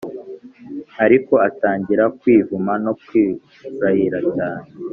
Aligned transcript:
Ariko 1.05 1.33
atangira 1.47 2.03
kwivuma 2.19 2.73
no 2.83 2.93
kurahira 3.03 4.19
cyane 4.33 4.67